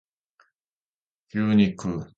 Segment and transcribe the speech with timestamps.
[1.29, 2.07] 牛肉